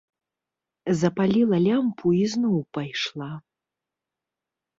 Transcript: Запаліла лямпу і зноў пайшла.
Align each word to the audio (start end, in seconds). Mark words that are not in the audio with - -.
Запаліла 1.01 1.57
лямпу 1.65 2.07
і 2.21 2.23
зноў 2.33 2.57
пайшла. 2.79 3.29